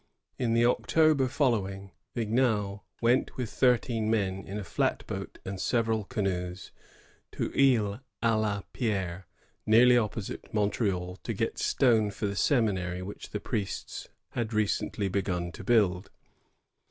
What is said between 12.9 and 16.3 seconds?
which the priests had recently begun to build.